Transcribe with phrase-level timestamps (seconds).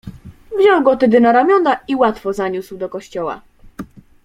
[0.59, 3.41] "Wziął go tedy na ramiona i łatwo zaniósł do kościoła."